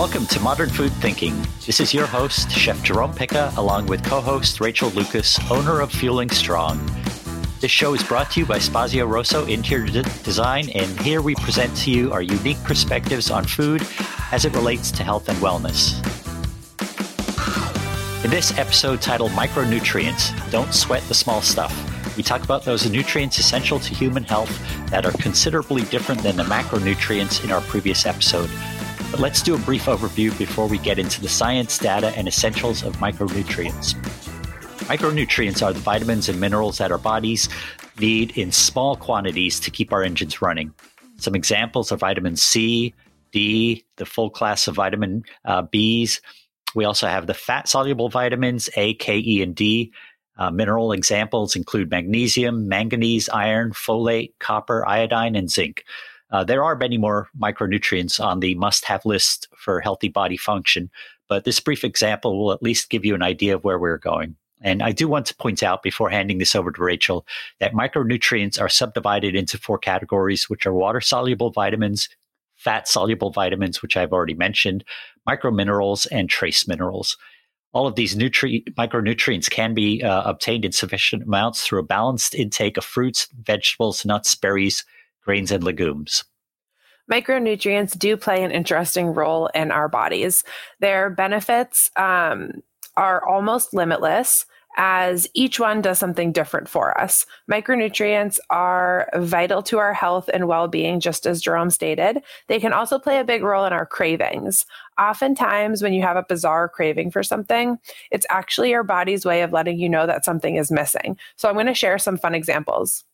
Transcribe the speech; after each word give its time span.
Welcome 0.00 0.24
to 0.28 0.40
Modern 0.40 0.70
Food 0.70 0.92
Thinking. 0.94 1.38
This 1.66 1.78
is 1.78 1.92
your 1.92 2.06
host, 2.06 2.50
Chef 2.50 2.82
Jerome 2.82 3.12
Picca, 3.12 3.52
along 3.58 3.84
with 3.84 4.02
co 4.02 4.22
host 4.22 4.58
Rachel 4.58 4.88
Lucas, 4.92 5.38
owner 5.50 5.82
of 5.82 5.92
Fueling 5.92 6.30
Strong. 6.30 6.80
This 7.60 7.70
show 7.70 7.92
is 7.92 8.02
brought 8.02 8.30
to 8.30 8.40
you 8.40 8.46
by 8.46 8.56
Spazio 8.56 9.06
Rosso 9.06 9.44
Interior 9.44 10.02
Design, 10.24 10.70
and 10.70 10.98
here 11.02 11.20
we 11.20 11.34
present 11.34 11.76
to 11.76 11.90
you 11.90 12.10
our 12.14 12.22
unique 12.22 12.56
perspectives 12.64 13.30
on 13.30 13.44
food 13.44 13.86
as 14.32 14.46
it 14.46 14.54
relates 14.54 14.90
to 14.92 15.04
health 15.04 15.28
and 15.28 15.36
wellness. 15.36 16.02
In 18.24 18.30
this 18.30 18.56
episode 18.56 19.02
titled 19.02 19.32
Micronutrients, 19.32 20.32
Don't 20.50 20.72
Sweat 20.72 21.02
the 21.08 21.14
Small 21.14 21.42
Stuff, 21.42 21.76
we 22.16 22.22
talk 22.22 22.42
about 22.42 22.64
those 22.64 22.90
nutrients 22.90 23.38
essential 23.38 23.78
to 23.78 23.94
human 23.94 24.24
health 24.24 24.50
that 24.88 25.04
are 25.04 25.12
considerably 25.12 25.82
different 25.82 26.22
than 26.22 26.36
the 26.36 26.44
macronutrients 26.44 27.44
in 27.44 27.52
our 27.52 27.60
previous 27.60 28.06
episode. 28.06 28.48
But 29.10 29.18
let's 29.18 29.42
do 29.42 29.56
a 29.56 29.58
brief 29.58 29.86
overview 29.86 30.36
before 30.38 30.68
we 30.68 30.78
get 30.78 30.98
into 30.98 31.20
the 31.20 31.28
science, 31.28 31.78
data, 31.78 32.16
and 32.16 32.28
essentials 32.28 32.84
of 32.84 32.96
micronutrients. 32.98 33.94
Micronutrients 34.86 35.66
are 35.66 35.72
the 35.72 35.80
vitamins 35.80 36.28
and 36.28 36.38
minerals 36.38 36.78
that 36.78 36.92
our 36.92 36.98
bodies 36.98 37.48
need 37.98 38.36
in 38.38 38.52
small 38.52 38.96
quantities 38.96 39.58
to 39.60 39.70
keep 39.70 39.92
our 39.92 40.04
engines 40.04 40.40
running. 40.40 40.72
Some 41.16 41.34
examples 41.34 41.90
are 41.90 41.96
vitamin 41.96 42.36
C, 42.36 42.94
D, 43.32 43.84
the 43.96 44.06
full 44.06 44.30
class 44.30 44.68
of 44.68 44.76
vitamin 44.76 45.24
uh, 45.44 45.64
Bs. 45.64 46.20
We 46.74 46.84
also 46.84 47.08
have 47.08 47.26
the 47.26 47.34
fat 47.34 47.68
soluble 47.68 48.10
vitamins 48.10 48.70
A, 48.76 48.94
K, 48.94 49.18
E, 49.18 49.42
and 49.42 49.54
D. 49.54 49.92
Uh, 50.38 50.50
mineral 50.50 50.92
examples 50.92 51.56
include 51.56 51.90
magnesium, 51.90 52.68
manganese, 52.68 53.28
iron, 53.28 53.72
folate, 53.72 54.32
copper, 54.38 54.86
iodine, 54.86 55.34
and 55.34 55.50
zinc. 55.50 55.84
Uh, 56.30 56.44
there 56.44 56.62
are 56.62 56.76
many 56.76 56.96
more 56.96 57.28
micronutrients 57.38 58.24
on 58.24 58.40
the 58.40 58.54
must 58.54 58.84
have 58.84 59.04
list 59.04 59.48
for 59.56 59.80
healthy 59.80 60.08
body 60.08 60.36
function, 60.36 60.90
but 61.28 61.44
this 61.44 61.60
brief 61.60 61.84
example 61.84 62.38
will 62.38 62.52
at 62.52 62.62
least 62.62 62.90
give 62.90 63.04
you 63.04 63.14
an 63.14 63.22
idea 63.22 63.54
of 63.54 63.64
where 63.64 63.78
we're 63.78 63.98
going. 63.98 64.36
And 64.62 64.82
I 64.82 64.92
do 64.92 65.08
want 65.08 65.26
to 65.26 65.34
point 65.36 65.62
out 65.62 65.82
before 65.82 66.10
handing 66.10 66.38
this 66.38 66.54
over 66.54 66.70
to 66.70 66.82
Rachel 66.82 67.26
that 67.60 67.72
micronutrients 67.72 68.60
are 68.60 68.68
subdivided 68.68 69.34
into 69.34 69.58
four 69.58 69.78
categories, 69.78 70.50
which 70.50 70.66
are 70.66 70.74
water 70.74 71.00
soluble 71.00 71.50
vitamins, 71.50 72.08
fat 72.56 72.86
soluble 72.86 73.30
vitamins, 73.30 73.80
which 73.80 73.96
I've 73.96 74.12
already 74.12 74.34
mentioned, 74.34 74.84
microminerals, 75.26 76.06
and 76.12 76.28
trace 76.28 76.68
minerals. 76.68 77.16
All 77.72 77.86
of 77.86 77.94
these 77.94 78.16
nutri- 78.16 78.64
micronutrients 78.74 79.48
can 79.48 79.72
be 79.72 80.02
uh, 80.02 80.22
obtained 80.28 80.64
in 80.64 80.72
sufficient 80.72 81.22
amounts 81.22 81.62
through 81.62 81.80
a 81.80 81.84
balanced 81.84 82.34
intake 82.34 82.76
of 82.76 82.84
fruits, 82.84 83.28
vegetables, 83.42 84.04
nuts, 84.04 84.34
berries, 84.34 84.84
grains, 85.22 85.50
and 85.50 85.64
legumes. 85.64 86.24
Micronutrients 87.10 87.98
do 87.98 88.16
play 88.16 88.42
an 88.44 88.52
interesting 88.52 89.08
role 89.08 89.48
in 89.48 89.72
our 89.72 89.88
bodies. 89.88 90.44
Their 90.78 91.10
benefits 91.10 91.90
um, 91.96 92.62
are 92.96 93.26
almost 93.26 93.74
limitless 93.74 94.46
as 94.76 95.26
each 95.34 95.58
one 95.58 95.82
does 95.82 95.98
something 95.98 96.30
different 96.30 96.68
for 96.68 96.98
us. 96.98 97.26
Micronutrients 97.50 98.38
are 98.50 99.08
vital 99.16 99.62
to 99.64 99.78
our 99.78 99.92
health 99.92 100.30
and 100.32 100.46
well 100.46 100.68
being, 100.68 101.00
just 101.00 101.26
as 101.26 101.42
Jerome 101.42 101.70
stated. 101.70 102.22
They 102.46 102.60
can 102.60 102.72
also 102.72 102.98
play 102.98 103.18
a 103.18 103.24
big 103.24 103.42
role 103.42 103.64
in 103.64 103.72
our 103.72 103.86
cravings. 103.86 104.66
Oftentimes, 104.98 105.82
when 105.82 105.92
you 105.92 106.02
have 106.02 106.16
a 106.16 106.24
bizarre 106.28 106.68
craving 106.68 107.10
for 107.10 107.22
something, 107.22 107.78
it's 108.12 108.26
actually 108.30 108.70
your 108.70 108.84
body's 108.84 109.24
way 109.24 109.42
of 109.42 109.52
letting 109.52 109.78
you 109.78 109.88
know 109.88 110.06
that 110.06 110.24
something 110.24 110.56
is 110.56 110.70
missing. 110.70 111.18
So, 111.36 111.48
I'm 111.48 111.54
going 111.54 111.66
to 111.66 111.74
share 111.74 111.98
some 111.98 112.16
fun 112.16 112.34
examples. 112.34 113.04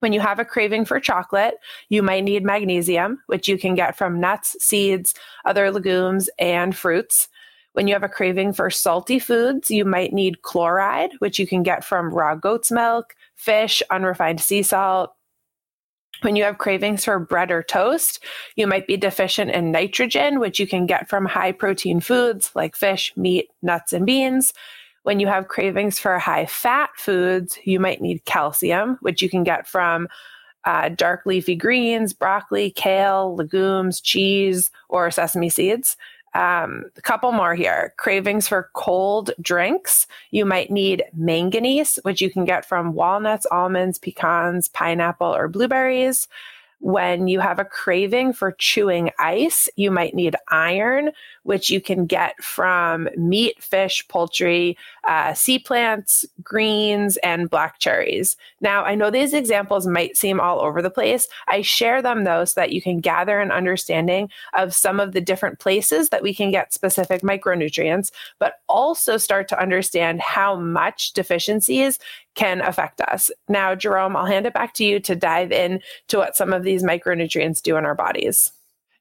When 0.00 0.12
you 0.12 0.20
have 0.20 0.38
a 0.38 0.44
craving 0.44 0.84
for 0.84 1.00
chocolate, 1.00 1.54
you 1.88 2.02
might 2.02 2.24
need 2.24 2.44
magnesium, 2.44 3.20
which 3.26 3.48
you 3.48 3.58
can 3.58 3.74
get 3.74 3.96
from 3.96 4.20
nuts, 4.20 4.56
seeds, 4.60 5.14
other 5.44 5.70
legumes, 5.70 6.30
and 6.38 6.76
fruits. 6.76 7.28
When 7.72 7.88
you 7.88 7.94
have 7.94 8.02
a 8.02 8.08
craving 8.08 8.54
for 8.54 8.70
salty 8.70 9.18
foods, 9.18 9.70
you 9.70 9.84
might 9.84 10.12
need 10.12 10.42
chloride, 10.42 11.10
which 11.18 11.38
you 11.38 11.46
can 11.46 11.62
get 11.62 11.84
from 11.84 12.12
raw 12.14 12.34
goat's 12.34 12.70
milk, 12.70 13.14
fish, 13.34 13.82
unrefined 13.90 14.40
sea 14.40 14.62
salt. 14.62 15.14
When 16.22 16.34
you 16.34 16.42
have 16.44 16.58
cravings 16.58 17.04
for 17.04 17.18
bread 17.20 17.52
or 17.52 17.62
toast, 17.62 18.24
you 18.56 18.66
might 18.66 18.88
be 18.88 18.96
deficient 18.96 19.52
in 19.52 19.70
nitrogen, 19.70 20.40
which 20.40 20.58
you 20.58 20.66
can 20.66 20.86
get 20.86 21.08
from 21.08 21.26
high 21.26 21.52
protein 21.52 22.00
foods 22.00 22.50
like 22.56 22.74
fish, 22.74 23.12
meat, 23.16 23.50
nuts, 23.62 23.92
and 23.92 24.04
beans. 24.04 24.52
When 25.08 25.20
you 25.20 25.26
have 25.26 25.48
cravings 25.48 25.98
for 25.98 26.18
high 26.18 26.44
fat 26.44 26.90
foods, 26.94 27.58
you 27.64 27.80
might 27.80 28.02
need 28.02 28.26
calcium, 28.26 28.98
which 29.00 29.22
you 29.22 29.30
can 29.30 29.42
get 29.42 29.66
from 29.66 30.06
uh, 30.66 30.90
dark 30.90 31.24
leafy 31.24 31.56
greens, 31.56 32.12
broccoli, 32.12 32.72
kale, 32.72 33.34
legumes, 33.34 34.02
cheese, 34.02 34.70
or 34.90 35.10
sesame 35.10 35.48
seeds. 35.48 35.96
Um, 36.34 36.90
a 36.94 37.00
couple 37.00 37.32
more 37.32 37.54
here. 37.54 37.94
Cravings 37.96 38.48
for 38.48 38.68
cold 38.74 39.30
drinks. 39.40 40.06
You 40.30 40.44
might 40.44 40.70
need 40.70 41.04
manganese, 41.14 41.98
which 42.02 42.20
you 42.20 42.28
can 42.28 42.44
get 42.44 42.66
from 42.66 42.92
walnuts, 42.92 43.46
almonds, 43.50 43.98
pecans, 43.98 44.68
pineapple, 44.68 45.34
or 45.34 45.48
blueberries. 45.48 46.28
When 46.80 47.26
you 47.26 47.40
have 47.40 47.58
a 47.58 47.64
craving 47.64 48.34
for 48.34 48.52
chewing 48.52 49.10
ice, 49.18 49.68
you 49.74 49.90
might 49.90 50.14
need 50.14 50.36
iron, 50.48 51.10
which 51.42 51.70
you 51.70 51.80
can 51.80 52.06
get 52.06 52.42
from 52.42 53.08
meat, 53.16 53.60
fish, 53.62 54.06
poultry, 54.06 54.78
uh, 55.06 55.34
sea 55.34 55.58
plants, 55.58 56.24
greens, 56.42 57.16
and 57.18 57.50
black 57.50 57.80
cherries. 57.80 58.36
Now, 58.60 58.84
I 58.84 58.94
know 58.94 59.10
these 59.10 59.34
examples 59.34 59.88
might 59.88 60.16
seem 60.16 60.38
all 60.38 60.60
over 60.60 60.80
the 60.80 60.90
place. 60.90 61.26
I 61.48 61.62
share 61.62 62.00
them 62.00 62.22
though 62.22 62.44
so 62.44 62.60
that 62.60 62.72
you 62.72 62.80
can 62.80 63.00
gather 63.00 63.40
an 63.40 63.50
understanding 63.50 64.30
of 64.56 64.72
some 64.74 65.00
of 65.00 65.12
the 65.12 65.20
different 65.20 65.58
places 65.58 66.10
that 66.10 66.22
we 66.22 66.32
can 66.32 66.52
get 66.52 66.72
specific 66.72 67.22
micronutrients, 67.22 68.12
but 68.38 68.60
also 68.68 69.16
start 69.16 69.48
to 69.48 69.60
understand 69.60 70.20
how 70.20 70.54
much 70.54 71.12
deficiencies 71.12 71.98
can 72.38 72.60
affect 72.60 73.00
us. 73.00 73.32
Now, 73.48 73.74
Jerome, 73.74 74.16
I'll 74.16 74.24
hand 74.24 74.46
it 74.46 74.54
back 74.54 74.72
to 74.74 74.84
you 74.84 75.00
to 75.00 75.16
dive 75.16 75.50
in 75.50 75.82
to 76.06 76.18
what 76.18 76.36
some 76.36 76.52
of 76.52 76.62
these 76.62 76.84
micronutrients 76.84 77.60
do 77.60 77.76
in 77.76 77.84
our 77.84 77.96
bodies. 77.96 78.52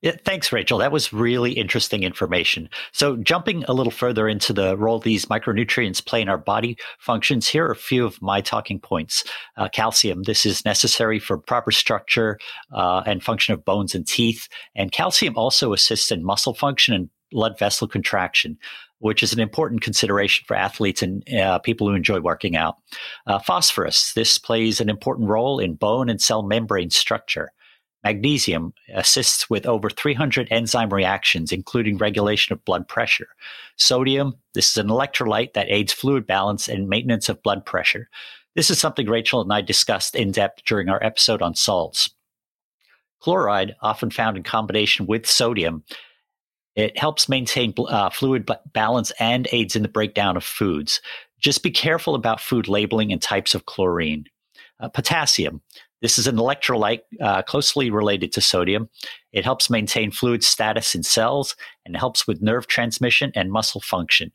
Yeah, 0.02 0.16
thanks, 0.26 0.52
Rachel. 0.52 0.80
That 0.80 0.92
was 0.92 1.14
really 1.14 1.52
interesting 1.52 2.04
information. 2.04 2.70
So, 2.94 3.16
jumping 3.18 3.64
a 3.66 3.74
little 3.74 3.92
further 3.92 4.28
into 4.28 4.54
the 4.54 4.78
role 4.78 5.00
these 5.00 5.26
micronutrients 5.26 6.06
play 6.06 6.22
in 6.22 6.30
our 6.30 6.38
body 6.38 6.78
functions, 7.00 7.48
here 7.48 7.66
are 7.66 7.72
a 7.72 7.76
few 7.76 8.06
of 8.06 8.22
my 8.22 8.42
talking 8.42 8.80
points. 8.80 9.24
Uh, 9.56 9.70
calcium. 9.70 10.24
This 10.24 10.46
is 10.46 10.66
necessary 10.66 11.20
for 11.20 11.38
proper 11.38 11.72
structure 11.72 12.40
uh, 12.72 13.04
and 13.06 13.24
function 13.24 13.54
of 13.54 13.66
bones 13.66 13.96
and 13.96 14.08
teeth. 14.08 14.48
And 14.76 14.92
calcium 14.92 15.36
also 15.36 15.74
assists 15.74 16.12
in 16.12 16.24
muscle 16.24 16.54
function 16.54 16.94
and 16.94 17.10
blood 17.32 17.58
vessel 17.58 17.88
contraction 17.88 18.58
which 19.00 19.22
is 19.22 19.34
an 19.34 19.40
important 19.40 19.82
consideration 19.82 20.44
for 20.48 20.56
athletes 20.56 21.02
and 21.02 21.28
uh, 21.34 21.60
people 21.60 21.88
who 21.88 21.96
enjoy 21.96 22.20
working 22.20 22.56
out. 22.56 22.78
Uh, 23.26 23.40
phosphorus, 23.40 24.14
this 24.14 24.38
plays 24.38 24.82
an 24.82 24.90
important 24.90 25.30
role 25.30 25.60
in 25.60 25.76
bone 25.76 26.10
and 26.10 26.22
cell 26.22 26.44
membrane 26.44 26.90
structure. 26.90 27.52
Magnesium 28.04 28.74
assists 28.94 29.50
with 29.50 29.66
over 29.66 29.90
300 29.90 30.48
enzyme 30.52 30.94
reactions, 30.94 31.52
including 31.52 31.98
regulation 31.98 32.54
of 32.54 32.64
blood 32.64 32.88
pressure. 32.88 33.28
Sodium, 33.76 34.34
this 34.54 34.70
is 34.70 34.78
an 34.78 34.88
electrolyte 34.88 35.54
that 35.54 35.70
aids 35.70 35.94
fluid 35.94 36.26
balance 36.26 36.68
and 36.68 36.88
maintenance 36.88 37.28
of 37.28 37.42
blood 37.44 37.66
pressure. 37.66 38.08
This 38.56 38.70
is 38.70 38.80
something 38.80 39.08
Rachel 39.08 39.42
and 39.42 39.52
I 39.52 39.62
discussed 39.62 40.16
in 40.16 40.32
depth 40.32 40.64
during 40.66 40.90
our 40.90 41.04
episode 41.04 41.42
on 41.42 41.54
salts. 41.54 42.10
Chloride, 43.20 43.76
often 43.82 44.10
found 44.10 44.38
in 44.38 44.44
combination 44.44 45.06
with 45.06 45.26
sodium, 45.26 45.84
it 46.78 46.98
helps 46.98 47.28
maintain 47.28 47.74
uh, 47.78 48.10
fluid 48.12 48.50
balance 48.72 49.12
and 49.20 49.48
aids 49.52 49.76
in 49.76 49.82
the 49.82 49.88
breakdown 49.90 50.38
of 50.38 50.44
foods. 50.44 51.02
Just 51.40 51.64
be 51.64 51.72
careful 51.72 52.16
about 52.16 52.40
food 52.40 52.68
labeling 52.68 53.12
and 53.12 53.22
types 53.22 53.56
of 53.56 53.66
chlorine. 53.66 54.26
Uh, 54.80 54.88
potassium. 54.88 55.60
This 56.04 56.20
is 56.20 56.28
an 56.28 56.36
electrolyte 56.36 57.02
uh, 57.20 57.42
closely 57.42 57.90
related 57.90 58.32
to 58.34 58.42
sodium. 58.42 58.90
It 59.32 59.44
helps 59.44 59.72
maintain 59.72 60.12
fluid 60.12 60.44
status 60.44 60.94
in 60.94 61.02
cells 61.02 61.56
and 61.84 61.98
helps 61.98 62.28
with 62.28 62.44
nerve 62.44 62.68
transmission 62.68 63.32
and 63.34 63.52
muscle 63.52 63.82
function. 63.82 64.32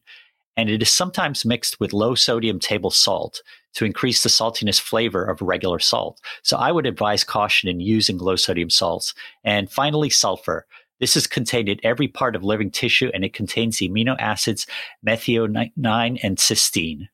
And 0.57 0.69
it 0.69 0.83
is 0.83 0.91
sometimes 0.91 1.45
mixed 1.45 1.79
with 1.79 1.93
low 1.93 2.17
sodium 2.17 2.59
table 2.59 2.91
salt 2.91 3.41
to 3.75 3.85
increase 3.85 4.25
the 4.25 4.29
saltiness 4.29 4.81
flavor 4.81 5.25
of 5.25 5.41
regular 5.41 5.79
salt. 5.79 6.21
So 6.43 6.57
I 6.57 6.73
would 6.73 6.87
advise 6.87 7.23
caution 7.23 7.69
in 7.69 7.79
using 7.79 8.19
low 8.19 8.37
sodium 8.37 8.69
salts. 8.69 9.15
And 9.45 9.71
finally, 9.71 10.11
sulfur. 10.11 10.67
This 11.03 11.17
is 11.17 11.27
contained 11.27 11.69
in 11.69 11.81
every 11.83 12.07
part 12.07 12.37
of 12.37 12.45
living 12.45 12.71
tissue 12.71 13.11
and 13.13 13.25
it 13.25 13.33
contains 13.33 13.79
the 13.79 13.89
amino 13.89 14.15
acids 14.21 14.69
methionine 15.05 16.21
and 16.23 16.39
cysteine. 16.39 17.09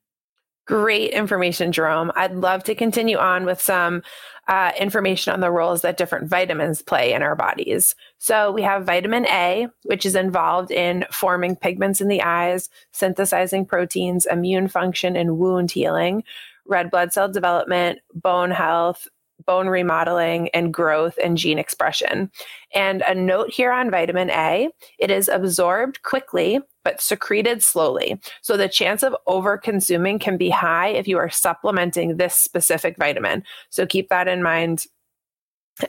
Great 0.67 1.13
information, 1.13 1.73
Jerome. 1.73 2.13
I'd 2.15 2.35
love 2.35 2.63
to 2.65 2.75
continue 2.75 3.17
on 3.17 3.47
with 3.47 3.63
some 3.63 4.03
uh, 4.47 4.73
information 4.79 5.33
on 5.33 5.41
the 5.41 5.51
roles 5.51 5.81
that 5.81 5.97
different 5.97 6.29
vitamins 6.29 6.83
play 6.83 7.15
in 7.15 7.23
our 7.23 7.35
bodies. 7.35 7.95
So, 8.19 8.53
we 8.53 8.61
have 8.61 8.85
vitamin 8.85 9.25
A, 9.31 9.69
which 9.85 10.05
is 10.05 10.15
involved 10.15 10.71
in 10.71 11.07
forming 11.11 11.57
pigments 11.57 12.03
in 12.03 12.09
the 12.09 12.21
eyes, 12.21 12.69
synthesizing 12.93 13.65
proteins, 13.65 14.27
immune 14.27 14.69
function, 14.69 15.17
and 15.17 15.39
wound 15.39 15.71
healing, 15.71 16.25
red 16.67 16.91
blood 16.91 17.15
cell 17.15 17.31
development, 17.31 18.01
bone 18.15 18.51
health, 18.51 19.09
bone 19.47 19.69
remodeling, 19.69 20.49
and 20.51 20.73
growth 20.73 21.19
and 21.23 21.37
gene 21.37 21.59
expression. 21.59 22.31
And 22.75 23.03
a 23.07 23.15
note 23.15 23.51
here 23.51 23.73
on 23.73 23.91
vitamin 23.91 24.31
A 24.31 24.69
it 24.99 25.11
is 25.11 25.29
absorbed 25.29 26.03
quickly 26.03 26.61
but 26.85 27.01
secreted 27.01 27.63
slowly. 27.63 28.19
So 28.41 28.57
the 28.57 28.69
chance 28.69 29.03
of 29.03 29.15
over 29.27 29.59
consuming 29.59 30.19
can 30.19 30.39
be 30.39 30.49
high 30.49 30.89
if 30.89 31.07
you 31.07 31.19
are 31.19 31.29
supplementing 31.29 32.17
this 32.17 32.35
specific 32.35 32.97
vitamin. 32.97 33.45
So 33.69 33.85
keep 33.85 34.09
that 34.09 34.27
in 34.27 34.43
mind 34.43 34.87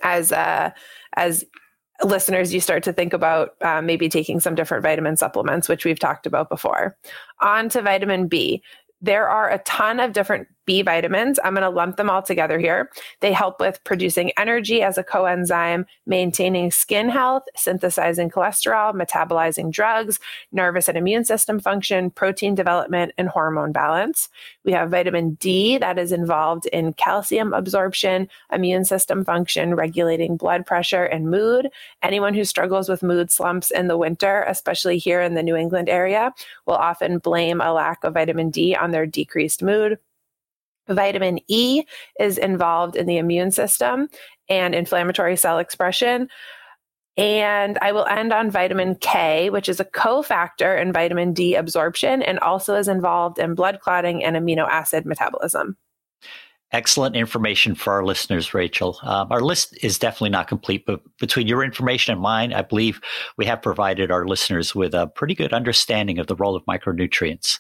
as 0.04 0.32
uh, 0.32 0.72
as 1.16 1.46
listeners 2.04 2.54
you 2.54 2.60
start 2.60 2.84
to 2.84 2.94
think 2.94 3.14
about 3.14 3.56
uh, 3.62 3.82
maybe 3.82 4.08
taking 4.08 4.40
some 4.40 4.56
different 4.56 4.84
vitamin 4.84 5.18
supplements 5.18 5.68
which 5.68 5.84
we've 5.84 6.00
talked 6.00 6.26
about 6.26 6.50
before 6.50 6.96
on 7.42 7.68
to 7.68 7.82
vitamin 7.82 8.28
b 8.28 8.64
there 9.02 9.30
are 9.30 9.50
a 9.50 9.60
ton 9.60 10.00
of 10.00 10.14
different 10.14 10.48
B 10.70 10.84
vitamins. 10.84 11.40
I'm 11.44 11.56
going 11.56 11.64
to 11.64 11.70
lump 11.76 11.96
them 11.96 12.12
all 12.12 12.22
together 12.22 12.60
here. 12.60 12.92
They 13.22 13.34
help 13.34 13.60
with 13.60 13.84
producing 13.86 14.32
energy 14.38 14.84
as 14.84 15.00
a 15.00 15.04
coenzyme, 15.04 15.86
maintaining 16.06 16.70
skin 16.70 17.10
health, 17.10 17.42
synthesizing 17.56 18.30
cholesterol, 18.30 18.94
metabolizing 18.94 19.72
drugs, 19.72 20.20
nervous 20.52 20.88
and 20.88 20.96
immune 20.96 21.26
system 21.26 21.60
function, 21.60 22.12
protein 22.12 22.54
development, 22.54 23.14
and 23.18 23.30
hormone 23.30 23.72
balance. 23.72 24.30
We 24.64 24.72
have 24.74 24.92
vitamin 24.92 25.32
D 25.40 25.80
that 25.80 25.98
is 25.98 26.12
involved 26.12 26.68
in 26.68 26.94
calcium 26.94 27.52
absorption, 27.52 28.30
immune 28.54 28.86
system 28.86 29.26
function, 29.26 29.74
regulating 29.74 30.38
blood 30.38 30.68
pressure 30.68 31.06
and 31.06 31.32
mood. 31.32 31.70
Anyone 32.04 32.36
who 32.36 32.46
struggles 32.46 32.90
with 32.90 33.02
mood 33.02 33.32
slumps 33.32 33.72
in 33.72 33.88
the 33.88 33.98
winter, 33.98 34.46
especially 34.48 35.00
here 35.00 35.22
in 35.22 35.34
the 35.34 35.42
New 35.42 35.56
England 35.56 35.90
area, 35.90 36.32
will 36.68 36.76
often 36.76 37.18
blame 37.18 37.60
a 37.60 37.74
lack 37.74 38.04
of 38.04 38.14
vitamin 38.14 38.52
D 38.52 38.76
on 38.76 38.89
their 38.92 39.06
decreased 39.06 39.64
mood. 39.64 40.00
Vitamin 40.88 41.40
E 41.48 41.84
is 42.20 42.38
involved 42.38 42.96
in 42.96 43.06
the 43.06 43.18
immune 43.18 43.52
system 43.52 44.10
and 44.50 44.74
inflammatory 44.74 45.36
cell 45.36 45.60
expression. 45.60 46.28
And 47.18 47.78
I 47.82 47.92
will 47.92 48.06
end 48.06 48.32
on 48.32 48.50
vitamin 48.50 48.96
K, 48.96 49.50
which 49.50 49.68
is 49.68 49.80
a 49.80 49.86
cofactor 49.86 50.82
in 50.82 50.94
vitamin 50.94 51.34
D 51.34 51.56
absorption 51.56 52.22
and 52.22 52.40
also 52.40 52.76
is 52.76 52.88
involved 52.88 53.40
in 53.40 53.56
blood 53.56 53.80
clotting 53.82 54.24
and 54.24 54.36
amino 54.36 54.68
acid 54.68 55.06
metabolism. 55.06 55.78
Excellent 56.72 57.16
information 57.16 57.74
for 57.74 57.92
our 57.94 58.06
listeners, 58.06 58.54
Rachel. 58.54 59.00
Um, 59.02 59.32
our 59.32 59.42
list 59.42 59.76
is 59.84 59.98
definitely 59.98 60.30
not 60.30 60.48
complete, 60.48 60.86
but 60.86 61.02
between 61.20 61.48
your 61.48 61.64
information 61.64 62.14
and 62.14 62.22
mine, 62.22 62.54
I 62.54 62.62
believe 62.62 63.02
we 63.38 63.46
have 63.46 63.62
provided 63.62 64.12
our 64.12 64.28
listeners 64.28 64.76
with 64.76 64.94
a 64.94 65.08
pretty 65.08 65.34
good 65.34 65.52
understanding 65.52 66.20
of 66.20 66.28
the 66.28 66.36
role 66.36 66.56
of 66.56 66.64
micronutrients. 66.66 67.60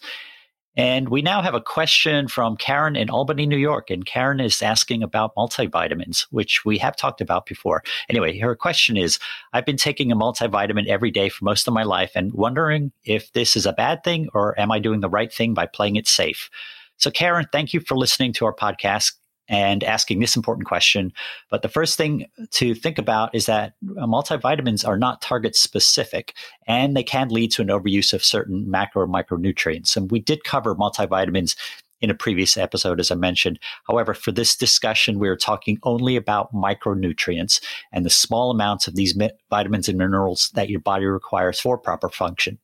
And 0.77 1.09
we 1.09 1.21
now 1.21 1.41
have 1.41 1.55
a 1.55 1.61
question 1.61 2.27
from 2.27 2.55
Karen 2.55 2.95
in 2.95 3.09
Albany, 3.09 3.45
New 3.45 3.57
York. 3.57 3.89
And 3.89 4.05
Karen 4.05 4.39
is 4.39 4.61
asking 4.61 5.03
about 5.03 5.35
multivitamins, 5.35 6.25
which 6.31 6.63
we 6.63 6.77
have 6.77 6.95
talked 6.95 7.21
about 7.21 7.45
before. 7.45 7.83
Anyway, 8.07 8.37
her 8.39 8.55
question 8.55 8.95
is 8.95 9.19
I've 9.51 9.65
been 9.65 9.77
taking 9.77 10.11
a 10.11 10.15
multivitamin 10.15 10.87
every 10.87 11.11
day 11.11 11.27
for 11.29 11.43
most 11.43 11.67
of 11.67 11.73
my 11.73 11.83
life 11.83 12.11
and 12.15 12.33
wondering 12.33 12.91
if 13.03 13.33
this 13.33 13.55
is 13.55 13.65
a 13.65 13.73
bad 13.73 14.03
thing 14.03 14.29
or 14.33 14.57
am 14.59 14.71
I 14.71 14.79
doing 14.79 15.01
the 15.01 15.09
right 15.09 15.33
thing 15.33 15.53
by 15.53 15.65
playing 15.65 15.97
it 15.97 16.07
safe? 16.07 16.49
So, 16.97 17.09
Karen, 17.09 17.47
thank 17.51 17.73
you 17.73 17.79
for 17.79 17.97
listening 17.97 18.33
to 18.33 18.45
our 18.45 18.53
podcast 18.53 19.13
and 19.49 19.83
asking 19.83 20.19
this 20.19 20.35
important 20.35 20.67
question. 20.67 21.11
But 21.49 21.63
the 21.63 21.69
first 21.69 21.97
thing 21.97 22.27
to 22.51 22.75
think 22.75 22.97
about 22.97 23.33
is 23.33 23.47
that 23.47 23.73
uh, 23.97 24.05
multivitamins 24.05 24.87
are 24.87 24.97
not 24.97 25.21
target 25.21 25.55
specific 25.55 26.35
and 26.67 26.95
they 26.95 27.03
can 27.03 27.29
lead 27.29 27.51
to 27.53 27.63
an 27.63 27.67
overuse 27.67 28.13
of 28.13 28.23
certain 28.23 28.69
macro 28.69 29.03
and 29.03 29.13
micronutrients. 29.13 29.97
And 29.97 30.11
we 30.11 30.19
did 30.19 30.43
cover 30.43 30.75
multivitamins 30.75 31.55
in 32.01 32.09
a 32.09 32.15
previous 32.15 32.55
episode, 32.55 32.99
as 32.99 33.11
I 33.11 33.15
mentioned. 33.15 33.59
However, 33.87 34.13
for 34.13 34.31
this 34.31 34.55
discussion, 34.55 35.19
we 35.19 35.27
are 35.27 35.35
talking 35.35 35.79
only 35.83 36.15
about 36.15 36.53
micronutrients 36.53 37.59
and 37.91 38.05
the 38.05 38.09
small 38.09 38.51
amounts 38.51 38.87
of 38.87 38.95
these 38.95 39.17
vitamins 39.49 39.89
and 39.89 39.97
minerals 39.97 40.49
that 40.53 40.69
your 40.69 40.79
body 40.79 41.05
requires 41.05 41.59
for 41.59 41.77
proper 41.77 42.09
function. 42.09 42.57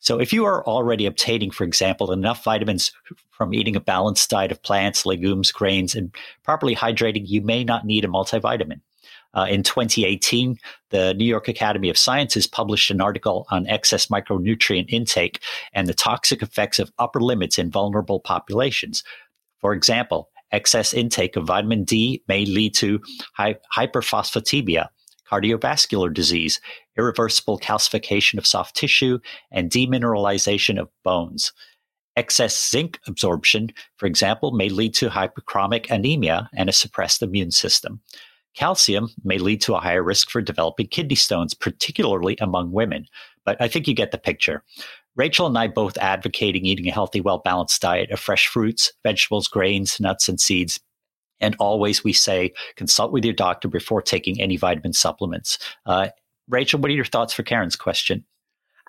So 0.00 0.20
if 0.20 0.32
you 0.32 0.44
are 0.44 0.64
already 0.66 1.06
obtaining, 1.06 1.50
for 1.50 1.64
example, 1.64 2.12
enough 2.12 2.44
vitamins 2.44 2.92
from 3.30 3.52
eating 3.52 3.76
a 3.76 3.80
balanced 3.80 4.30
diet 4.30 4.52
of 4.52 4.62
plants, 4.62 5.04
legumes, 5.04 5.50
grains, 5.50 5.94
and 5.94 6.14
properly 6.44 6.74
hydrating, 6.74 7.24
you 7.26 7.42
may 7.42 7.64
not 7.64 7.84
need 7.84 8.04
a 8.04 8.08
multivitamin. 8.08 8.80
Uh, 9.34 9.46
in 9.48 9.62
2018, 9.62 10.56
the 10.90 11.14
New 11.14 11.24
York 11.24 11.48
Academy 11.48 11.90
of 11.90 11.98
Sciences 11.98 12.46
published 12.46 12.90
an 12.90 13.00
article 13.00 13.46
on 13.50 13.66
excess 13.66 14.06
micronutrient 14.06 14.88
intake 14.88 15.42
and 15.74 15.86
the 15.86 15.94
toxic 15.94 16.42
effects 16.42 16.78
of 16.78 16.90
upper 16.98 17.20
limits 17.20 17.58
in 17.58 17.70
vulnerable 17.70 18.20
populations. 18.20 19.04
For 19.60 19.74
example, 19.74 20.30
excess 20.50 20.94
intake 20.94 21.36
of 21.36 21.46
vitamin 21.46 21.84
D 21.84 22.22
may 22.26 22.46
lead 22.46 22.74
to 22.76 23.00
hy- 23.34 23.56
hyperphosphatemia, 23.76 24.88
cardiovascular 25.30 26.12
disease, 26.12 26.60
irreversible 26.96 27.58
calcification 27.58 28.38
of 28.38 28.46
soft 28.46 28.76
tissue, 28.76 29.18
and 29.50 29.70
demineralization 29.70 30.78
of 30.78 30.88
bones. 31.04 31.52
Excess 32.16 32.70
zinc 32.70 32.98
absorption, 33.06 33.70
for 33.96 34.06
example, 34.06 34.52
may 34.52 34.68
lead 34.68 34.92
to 34.94 35.08
hypochromic 35.08 35.88
anemia 35.90 36.50
and 36.56 36.68
a 36.68 36.72
suppressed 36.72 37.22
immune 37.22 37.52
system. 37.52 38.00
Calcium 38.56 39.08
may 39.22 39.38
lead 39.38 39.60
to 39.60 39.76
a 39.76 39.80
higher 39.80 40.02
risk 40.02 40.30
for 40.30 40.42
developing 40.42 40.88
kidney 40.88 41.14
stones, 41.14 41.54
particularly 41.54 42.36
among 42.40 42.72
women. 42.72 43.06
But 43.44 43.56
I 43.60 43.68
think 43.68 43.86
you 43.86 43.94
get 43.94 44.10
the 44.10 44.18
picture. 44.18 44.64
Rachel 45.14 45.46
and 45.46 45.56
I 45.56 45.68
both 45.68 45.96
advocating 45.98 46.64
eating 46.64 46.88
a 46.88 46.92
healthy, 46.92 47.20
well 47.20 47.38
balanced 47.38 47.80
diet 47.80 48.10
of 48.10 48.18
fresh 48.18 48.48
fruits, 48.48 48.92
vegetables, 49.04 49.46
grains, 49.46 50.00
nuts, 50.00 50.28
and 50.28 50.40
seeds 50.40 50.80
and 51.40 51.56
always 51.58 52.04
we 52.04 52.12
say 52.12 52.52
consult 52.76 53.12
with 53.12 53.24
your 53.24 53.34
doctor 53.34 53.68
before 53.68 54.02
taking 54.02 54.40
any 54.40 54.56
vitamin 54.56 54.92
supplements. 54.92 55.58
Uh, 55.86 56.08
Rachel, 56.48 56.80
what 56.80 56.90
are 56.90 56.94
your 56.94 57.04
thoughts 57.04 57.32
for 57.32 57.42
Karen's 57.42 57.76
question? 57.76 58.24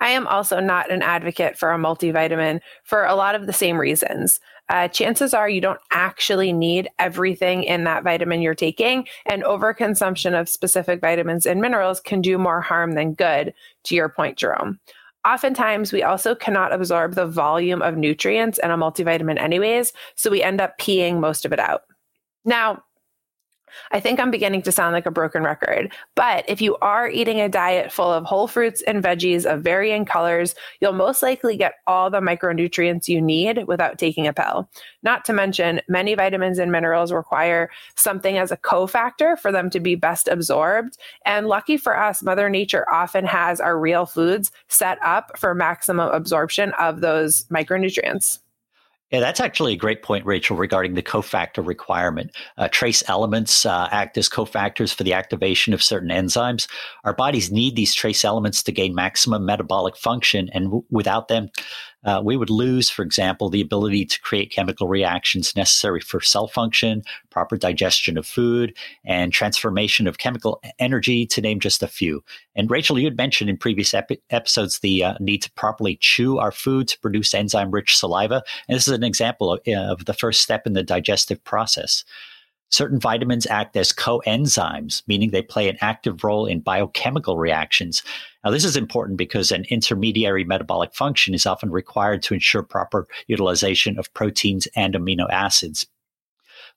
I 0.00 0.10
am 0.10 0.26
also 0.26 0.60
not 0.60 0.90
an 0.90 1.02
advocate 1.02 1.58
for 1.58 1.72
a 1.72 1.78
multivitamin 1.78 2.60
for 2.84 3.04
a 3.04 3.14
lot 3.14 3.34
of 3.34 3.46
the 3.46 3.52
same 3.52 3.78
reasons. 3.78 4.40
Uh, 4.70 4.88
chances 4.88 5.34
are 5.34 5.48
you 5.48 5.60
don't 5.60 5.80
actually 5.92 6.52
need 6.52 6.88
everything 6.98 7.64
in 7.64 7.84
that 7.84 8.04
vitamin 8.04 8.40
you're 8.40 8.54
taking, 8.54 9.06
and 9.26 9.42
overconsumption 9.42 10.38
of 10.38 10.48
specific 10.48 11.00
vitamins 11.00 11.44
and 11.44 11.60
minerals 11.60 12.00
can 12.00 12.22
do 12.22 12.38
more 12.38 12.60
harm 12.60 12.92
than 12.92 13.12
good, 13.12 13.52
to 13.84 13.94
your 13.94 14.08
point, 14.08 14.38
Jerome. 14.38 14.78
Oftentimes, 15.26 15.92
we 15.92 16.02
also 16.02 16.34
cannot 16.34 16.72
absorb 16.72 17.14
the 17.14 17.26
volume 17.26 17.82
of 17.82 17.96
nutrients 17.96 18.58
in 18.62 18.70
a 18.70 18.78
multivitamin, 18.78 19.38
anyways, 19.38 19.92
so 20.14 20.30
we 20.30 20.42
end 20.42 20.62
up 20.62 20.78
peeing 20.78 21.18
most 21.18 21.44
of 21.44 21.52
it 21.52 21.58
out. 21.58 21.82
Now, 22.44 22.82
I 23.92 24.00
think 24.00 24.20
I'm 24.20 24.30
beginning 24.30 24.62
to 24.62 24.72
sound 24.72 24.92
like 24.92 25.06
a 25.06 25.10
broken 25.10 25.42
record. 25.42 25.92
But 26.14 26.44
if 26.48 26.60
you 26.60 26.76
are 26.76 27.08
eating 27.08 27.40
a 27.40 27.48
diet 27.48 27.92
full 27.92 28.12
of 28.12 28.24
whole 28.24 28.48
fruits 28.48 28.82
and 28.82 29.02
veggies 29.02 29.50
of 29.50 29.62
varying 29.62 30.04
colors, 30.04 30.54
you'll 30.80 30.92
most 30.92 31.22
likely 31.22 31.56
get 31.56 31.74
all 31.86 32.10
the 32.10 32.20
micronutrients 32.20 33.08
you 33.08 33.20
need 33.20 33.66
without 33.66 33.98
taking 33.98 34.26
a 34.26 34.32
pill. 34.32 34.68
Not 35.02 35.24
to 35.26 35.32
mention, 35.32 35.80
many 35.88 36.14
vitamins 36.14 36.58
and 36.58 36.72
minerals 36.72 37.12
require 37.12 37.70
something 37.96 38.38
as 38.38 38.50
a 38.50 38.56
cofactor 38.56 39.38
for 39.38 39.52
them 39.52 39.70
to 39.70 39.80
be 39.80 39.94
best 39.94 40.28
absorbed. 40.28 40.98
And 41.24 41.46
lucky 41.46 41.76
for 41.76 41.96
us, 41.96 42.22
Mother 42.22 42.48
Nature 42.48 42.88
often 42.90 43.24
has 43.26 43.60
our 43.60 43.78
real 43.78 44.06
foods 44.06 44.50
set 44.68 44.98
up 45.02 45.38
for 45.38 45.54
maximum 45.54 46.10
absorption 46.10 46.72
of 46.72 47.00
those 47.00 47.44
micronutrients. 47.44 48.40
Yeah, 49.10 49.18
that's 49.18 49.40
actually 49.40 49.72
a 49.72 49.76
great 49.76 50.02
point, 50.02 50.24
Rachel, 50.24 50.56
regarding 50.56 50.94
the 50.94 51.02
cofactor 51.02 51.66
requirement. 51.66 52.30
Uh, 52.56 52.68
trace 52.68 53.02
elements 53.08 53.66
uh, 53.66 53.88
act 53.90 54.16
as 54.16 54.28
cofactors 54.28 54.94
for 54.94 55.02
the 55.02 55.14
activation 55.14 55.74
of 55.74 55.82
certain 55.82 56.10
enzymes. 56.10 56.68
Our 57.02 57.12
bodies 57.12 57.50
need 57.50 57.74
these 57.74 57.92
trace 57.92 58.24
elements 58.24 58.62
to 58.62 58.72
gain 58.72 58.94
maximum 58.94 59.44
metabolic 59.44 59.96
function, 59.96 60.48
and 60.52 60.66
w- 60.66 60.84
without 60.90 61.26
them, 61.26 61.48
uh, 62.04 62.20
we 62.24 62.36
would 62.36 62.50
lose, 62.50 62.88
for 62.88 63.02
example, 63.02 63.50
the 63.50 63.60
ability 63.60 64.04
to 64.06 64.20
create 64.20 64.50
chemical 64.50 64.88
reactions 64.88 65.54
necessary 65.54 66.00
for 66.00 66.20
cell 66.20 66.46
function, 66.46 67.02
proper 67.30 67.56
digestion 67.56 68.16
of 68.16 68.26
food, 68.26 68.76
and 69.04 69.32
transformation 69.32 70.06
of 70.06 70.18
chemical 70.18 70.62
energy, 70.78 71.26
to 71.26 71.40
name 71.40 71.60
just 71.60 71.82
a 71.82 71.88
few. 71.88 72.22
And 72.54 72.70
Rachel, 72.70 72.98
you 72.98 73.04
had 73.06 73.16
mentioned 73.16 73.50
in 73.50 73.56
previous 73.56 73.92
epi- 73.92 74.22
episodes 74.30 74.78
the 74.78 75.04
uh, 75.04 75.14
need 75.20 75.42
to 75.42 75.52
properly 75.52 75.96
chew 76.00 76.38
our 76.38 76.52
food 76.52 76.88
to 76.88 76.98
produce 77.00 77.34
enzyme 77.34 77.70
rich 77.70 77.96
saliva. 77.96 78.42
And 78.68 78.76
this 78.76 78.88
is 78.88 78.94
an 78.94 79.04
example 79.04 79.52
of, 79.52 79.60
uh, 79.68 79.72
of 79.72 80.06
the 80.06 80.14
first 80.14 80.40
step 80.40 80.66
in 80.66 80.72
the 80.72 80.82
digestive 80.82 81.42
process. 81.44 82.04
Certain 82.70 83.00
vitamins 83.00 83.46
act 83.46 83.76
as 83.76 83.92
coenzymes, 83.92 85.02
meaning 85.08 85.30
they 85.30 85.42
play 85.42 85.68
an 85.68 85.76
active 85.80 86.22
role 86.22 86.46
in 86.46 86.60
biochemical 86.60 87.36
reactions. 87.36 88.02
Now, 88.44 88.50
this 88.50 88.64
is 88.64 88.76
important 88.76 89.18
because 89.18 89.52
an 89.52 89.66
intermediary 89.68 90.44
metabolic 90.44 90.94
function 90.94 91.34
is 91.34 91.46
often 91.46 91.70
required 91.70 92.22
to 92.22 92.34
ensure 92.34 92.62
proper 92.62 93.06
utilization 93.26 93.98
of 93.98 94.12
proteins 94.14 94.66
and 94.74 94.94
amino 94.94 95.28
acids. 95.30 95.86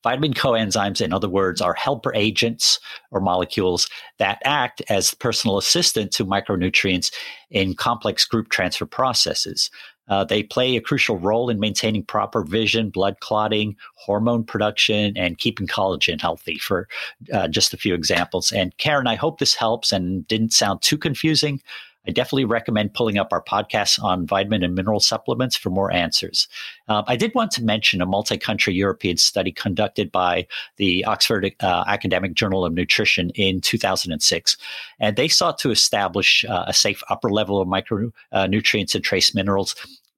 Vitamin 0.04 0.34
coenzymes, 0.34 1.00
in 1.00 1.14
other 1.14 1.30
words, 1.30 1.62
are 1.62 1.74
helper 1.74 2.14
agents 2.14 2.80
or 3.12 3.22
molecules 3.22 3.90
that 4.20 4.42
act 4.44 4.82
as 4.90 5.14
personal 5.14 5.58
assistant 5.58 6.12
to 6.12 6.26
micronutrients 6.26 7.10
in 7.50 7.74
complex 7.74 8.26
group 8.26 8.50
transfer 8.50 8.86
processes. 8.86 9.72
Uh, 10.08 10.24
they 10.24 10.44
play 10.44 10.76
a 10.76 10.82
crucial 10.82 11.18
role 11.18 11.50
in 11.50 11.60
maintaining 11.60 12.04
proper 12.04 12.44
vision, 12.44 12.90
blood 12.90 13.20
clotting, 13.20 13.76
hormone 13.96 14.44
production, 14.44 15.18
and 15.18 15.38
keeping 15.38 15.68
collagen 15.68 16.20
healthy, 16.20 16.58
for 16.58 16.88
uh, 17.32 17.48
just 17.48 17.74
a 17.74 17.78
few 17.78 17.94
examples. 17.94 18.52
And 18.52 18.78
Karen, 18.78 19.08
I 19.08 19.16
hope 19.16 19.40
this 19.40 19.56
helps 19.56 19.92
and 19.92 20.28
didn't 20.28 20.54
sound 20.54 20.82
too 20.82 20.98
confusing. 20.98 21.62
I 22.08 22.12
definitely 22.12 22.46
recommend 22.46 22.94
pulling 22.94 23.18
up 23.18 23.32
our 23.32 23.44
podcasts 23.44 24.02
on 24.02 24.26
vitamin 24.26 24.64
and 24.64 24.76
mineral 24.76 25.00
supplements 25.00 25.56
for 25.56 25.70
more 25.70 25.92
answers. 25.92 26.48
Uh, 26.88 27.04
I 27.08 27.16
did 27.16 27.34
want 27.34 27.52
to 27.52 27.64
mention 27.64 28.02
a 28.02 28.06
multi 28.06 28.38
country 28.38 28.74
European 28.74 29.18
study 29.18 29.52
conducted 29.52 30.12
by 30.12 30.48
the 30.78 31.06
Oxford 31.06 31.54
uh, 31.62 31.84
Academic 31.88 32.34
Journal 32.34 32.66
of 32.66 32.74
Nutrition 32.74 33.30
in 33.32 33.62
2006. 33.62 34.58
And 35.00 35.16
they 35.16 35.28
sought 35.28 35.58
to 35.60 35.72
establish 35.72 36.44
uh, 36.46 36.66
a 36.68 36.74
safe 36.74 37.04
upper 37.10 37.30
level 37.30 37.62
of 37.62 37.68
micronutrients 37.68 38.96
and 38.96 39.04
trace 39.04 39.34
minerals 39.34 39.76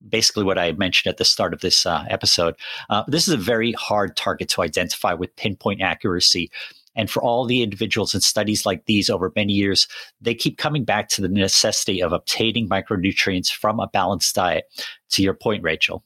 basically 0.07 0.43
what 0.43 0.59
I 0.59 0.71
mentioned 0.73 1.11
at 1.11 1.17
the 1.17 1.25
start 1.25 1.53
of 1.53 1.61
this 1.61 1.85
uh, 1.85 2.05
episode. 2.09 2.55
Uh, 2.89 3.03
this 3.07 3.27
is 3.27 3.33
a 3.33 3.37
very 3.37 3.71
hard 3.73 4.15
target 4.15 4.49
to 4.49 4.61
identify 4.61 5.13
with 5.13 5.35
pinpoint 5.35 5.81
accuracy. 5.81 6.51
And 6.95 7.09
for 7.09 7.21
all 7.21 7.45
the 7.45 7.61
individuals 7.61 8.15
in 8.15 8.21
studies 8.21 8.65
like 8.65 8.85
these 8.85 9.09
over 9.09 9.31
many 9.35 9.53
years, 9.53 9.87
they 10.21 10.33
keep 10.35 10.57
coming 10.57 10.83
back 10.83 11.09
to 11.09 11.21
the 11.21 11.29
necessity 11.29 12.01
of 12.01 12.13
obtaining 12.13 12.69
micronutrients 12.69 13.51
from 13.51 13.79
a 13.79 13.87
balanced 13.87 14.35
diet. 14.35 14.65
To 15.11 15.23
your 15.23 15.33
point, 15.33 15.63
Rachel. 15.63 16.03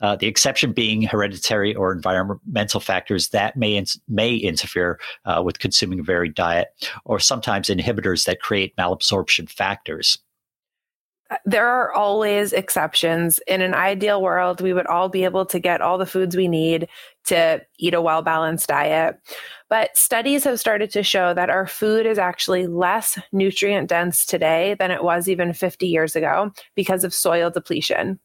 Uh, 0.00 0.14
the 0.14 0.28
exception 0.28 0.72
being 0.72 1.02
hereditary 1.02 1.74
or 1.74 1.92
environmental 1.92 2.78
factors 2.78 3.30
that 3.30 3.56
may 3.56 3.74
in- 3.74 3.86
may 4.08 4.36
interfere 4.36 5.00
uh, 5.24 5.42
with 5.44 5.58
consuming 5.58 5.98
a 5.98 6.04
varied 6.04 6.34
diet, 6.34 6.68
or 7.04 7.18
sometimes 7.18 7.68
inhibitors 7.68 8.26
that 8.26 8.40
create 8.40 8.76
malabsorption 8.76 9.50
factors 9.50 10.18
there 11.44 11.66
are 11.66 11.92
always 11.92 12.52
exceptions. 12.52 13.40
In 13.46 13.60
an 13.60 13.74
ideal 13.74 14.22
world, 14.22 14.60
we 14.60 14.72
would 14.72 14.86
all 14.86 15.08
be 15.08 15.24
able 15.24 15.44
to 15.46 15.58
get 15.58 15.80
all 15.80 15.98
the 15.98 16.06
foods 16.06 16.36
we 16.36 16.48
need 16.48 16.88
to 17.26 17.60
eat 17.78 17.94
a 17.94 18.00
well 18.00 18.22
balanced 18.22 18.68
diet. 18.68 19.16
But 19.68 19.96
studies 19.96 20.44
have 20.44 20.60
started 20.60 20.90
to 20.90 21.02
show 21.02 21.34
that 21.34 21.50
our 21.50 21.66
food 21.66 22.06
is 22.06 22.18
actually 22.18 22.66
less 22.66 23.18
nutrient 23.32 23.88
dense 23.88 24.24
today 24.24 24.76
than 24.78 24.90
it 24.90 25.02
was 25.02 25.28
even 25.28 25.52
50 25.52 25.86
years 25.86 26.14
ago 26.14 26.52
because 26.76 27.02
of 27.02 27.12
soil 27.12 27.50
depletion. 27.50 28.20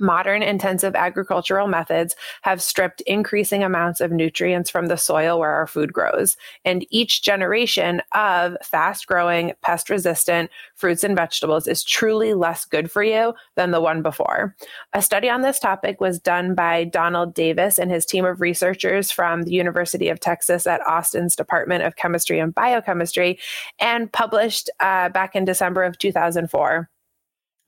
Modern 0.00 0.42
intensive 0.42 0.94
agricultural 0.94 1.68
methods 1.68 2.16
have 2.42 2.62
stripped 2.62 3.02
increasing 3.02 3.62
amounts 3.62 4.00
of 4.00 4.10
nutrients 4.10 4.70
from 4.70 4.86
the 4.86 4.96
soil 4.96 5.38
where 5.38 5.50
our 5.50 5.66
food 5.66 5.92
grows. 5.92 6.36
And 6.64 6.86
each 6.90 7.22
generation 7.22 8.00
of 8.12 8.56
fast 8.62 9.06
growing, 9.06 9.52
pest 9.60 9.90
resistant 9.90 10.50
fruits 10.76 11.04
and 11.04 11.14
vegetables 11.14 11.66
is 11.66 11.84
truly 11.84 12.32
less 12.32 12.64
good 12.64 12.90
for 12.90 13.02
you 13.02 13.34
than 13.56 13.70
the 13.70 13.82
one 13.82 14.00
before. 14.00 14.56
A 14.94 15.02
study 15.02 15.28
on 15.28 15.42
this 15.42 15.58
topic 15.58 16.00
was 16.00 16.18
done 16.18 16.54
by 16.54 16.84
Donald 16.84 17.34
Davis 17.34 17.78
and 17.78 17.90
his 17.90 18.06
team 18.06 18.24
of 18.24 18.40
researchers 18.40 19.10
from 19.10 19.42
the 19.42 19.52
University 19.52 20.08
of 20.08 20.20
Texas 20.20 20.66
at 20.66 20.86
Austin's 20.86 21.36
Department 21.36 21.84
of 21.84 21.96
Chemistry 21.96 22.38
and 22.38 22.54
Biochemistry 22.54 23.38
and 23.78 24.10
published 24.10 24.70
uh, 24.80 25.10
back 25.10 25.36
in 25.36 25.44
December 25.44 25.82
of 25.84 25.98
2004 25.98 26.88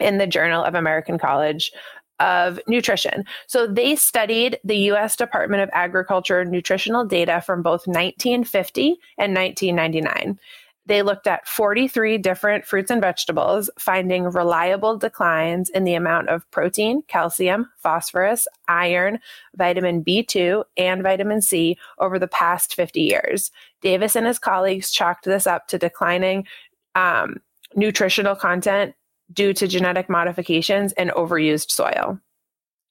in 0.01 0.19
the 0.19 0.27
Journal 0.27 0.65
of 0.65 0.75
American 0.75 1.19
College 1.19 1.73
of 2.21 2.61
nutrition. 2.67 3.25
So 3.47 3.67
they 3.67 3.97
studied 3.97 4.59
the 4.65 4.77
US 4.93 5.17
Department 5.17 5.63
of 5.63 5.71
Agriculture 5.73 6.45
nutritional 6.45 7.05
data 7.05 7.41
from 7.41 7.63
both 7.63 7.87
1950 7.87 8.97
and 9.19 9.35
1999. 9.35 10.39
They 10.87 11.03
looked 11.03 11.27
at 11.27 11.49
43 11.49 12.19
different 12.19 12.67
fruits 12.67 12.91
and 12.91 13.01
vegetables, 13.01 13.71
finding 13.79 14.25
reliable 14.25 14.99
declines 14.99 15.71
in 15.71 15.85
the 15.85 15.95
amount 15.95 16.29
of 16.29 16.49
protein, 16.51 17.03
calcium, 17.09 17.71
phosphorus, 17.79 18.47
iron, 18.69 19.19
vitamin 19.57 20.05
B2, 20.05 20.65
and 20.77 21.03
vitamin 21.03 21.41
C 21.41 21.79
over 21.99 22.19
the 22.19 22.29
past 22.29 22.75
50 22.75 23.01
years. 23.01 23.51
Davis 23.81 24.15
and 24.15 24.27
his 24.27 24.39
colleagues 24.39 24.91
chalked 24.91 25.25
this 25.25 25.47
up 25.47 25.69
to 25.69 25.79
declining 25.79 26.47
um, 26.95 27.37
nutritional 27.75 28.37
content 28.37 28.95
due 29.33 29.53
to 29.55 29.67
genetic 29.67 30.09
modifications 30.09 30.93
and 30.93 31.11
overused 31.11 31.71
soil. 31.71 32.19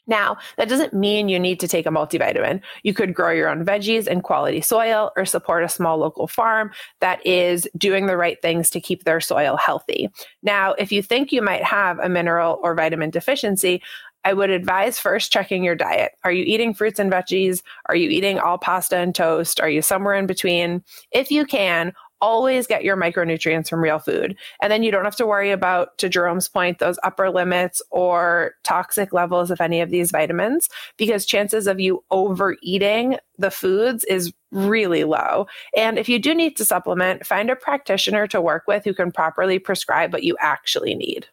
Now, 0.05 0.37
that 0.57 0.67
doesn't 0.67 0.93
mean 0.93 1.29
you 1.29 1.39
need 1.39 1.59
to 1.61 1.67
take 1.67 1.85
a 1.85 1.89
multivitamin. 1.89 2.61
You 2.83 2.93
could 2.93 3.13
grow 3.13 3.31
your 3.31 3.47
own 3.47 3.65
veggies 3.65 4.07
in 4.07 4.21
quality 4.21 4.59
soil 4.59 5.11
or 5.15 5.25
support 5.25 5.63
a 5.63 5.69
small 5.69 5.97
local 5.97 6.27
farm 6.27 6.71
that 6.99 7.25
is 7.25 7.67
doing 7.77 8.05
the 8.05 8.17
right 8.17 8.41
things 8.41 8.69
to 8.71 8.81
keep 8.81 9.05
their 9.05 9.21
soil 9.21 9.55
healthy. 9.55 10.09
Now, 10.41 10.73
if 10.73 10.91
you 10.91 11.01
think 11.01 11.31
you 11.31 11.41
might 11.41 11.63
have 11.63 11.99
a 11.99 12.09
mineral 12.09 12.59
or 12.63 12.75
vitamin 12.75 13.11
deficiency, 13.11 13.81
I 14.25 14.33
would 14.33 14.49
advise 14.49 14.99
first 14.99 15.31
checking 15.31 15.63
your 15.63 15.75
diet. 15.75 16.13
Are 16.23 16.31
you 16.31 16.43
eating 16.45 16.73
fruits 16.73 16.99
and 16.99 17.11
veggies? 17.11 17.61
Are 17.87 17.95
you 17.95 18.09
eating 18.09 18.39
all 18.39 18.57
pasta 18.57 18.97
and 18.97 19.13
toast? 19.13 19.59
Are 19.59 19.69
you 19.69 19.81
somewhere 19.81 20.15
in 20.15 20.27
between? 20.27 20.83
If 21.11 21.29
you 21.29 21.45
can, 21.45 21.93
always 22.23 22.65
get 22.65 22.85
your 22.85 22.95
micronutrients 22.95 23.69
from 23.69 23.81
real 23.81 23.99
food. 23.99 24.37
And 24.61 24.71
then 24.71 24.81
you 24.81 24.91
don't 24.91 25.03
have 25.03 25.17
to 25.17 25.27
worry 25.27 25.51
about, 25.51 25.97
to 25.97 26.07
Jerome's 26.07 26.47
point, 26.47 26.79
those 26.79 26.97
upper 27.03 27.29
limits 27.29 27.81
or 27.91 28.53
toxic 28.63 29.11
levels 29.11 29.51
of 29.51 29.59
any 29.59 29.81
of 29.81 29.89
these 29.89 30.09
vitamins, 30.09 30.69
because 30.97 31.25
chances 31.25 31.67
of 31.67 31.81
you 31.81 32.01
overeating 32.11 33.17
the 33.37 33.51
foods 33.51 34.05
is 34.05 34.31
really 34.51 35.03
low. 35.03 35.47
And 35.75 35.99
if 35.99 36.07
you 36.07 36.17
do 36.17 36.33
need 36.33 36.55
to 36.55 36.65
supplement, 36.65 37.25
find 37.25 37.49
a 37.49 37.57
practitioner 37.57 38.25
to 38.27 38.39
work 38.39 38.63
with 38.67 38.85
who 38.85 38.93
can 38.93 39.11
properly 39.11 39.59
prescribe 39.59 40.13
what 40.13 40.23
you 40.23 40.37
actually 40.39 40.95
need. 40.95 41.27